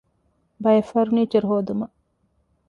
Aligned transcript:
ބައެއް 0.63 0.89
ފަރުނީޗަރު 0.91 1.47
ހޯދުމަށް 1.51 1.95